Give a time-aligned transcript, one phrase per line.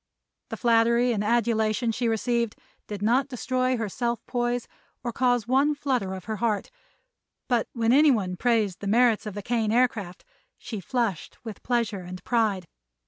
[0.49, 2.55] The flattery and adulation she received
[2.87, 4.67] did not destroy her self poise
[5.03, 6.71] or cause one flutter of her heart,
[7.47, 10.25] but when anyone praised the merits of the Kane Aircraft,
[10.57, 12.65] she flushed with pleasure and pride.